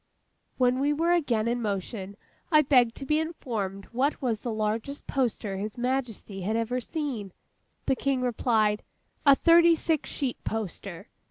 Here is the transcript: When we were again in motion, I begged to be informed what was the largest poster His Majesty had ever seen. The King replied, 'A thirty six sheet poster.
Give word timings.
When 0.57 0.79
we 0.79 0.93
were 0.93 1.11
again 1.11 1.47
in 1.47 1.61
motion, 1.61 2.17
I 2.51 2.63
begged 2.63 2.95
to 2.95 3.05
be 3.05 3.19
informed 3.19 3.85
what 3.91 4.19
was 4.19 4.39
the 4.39 4.51
largest 4.51 5.05
poster 5.05 5.57
His 5.57 5.77
Majesty 5.77 6.41
had 6.41 6.55
ever 6.55 6.81
seen. 6.81 7.33
The 7.85 7.95
King 7.95 8.21
replied, 8.23 8.81
'A 9.27 9.35
thirty 9.35 9.75
six 9.75 10.09
sheet 10.09 10.43
poster. 10.43 11.09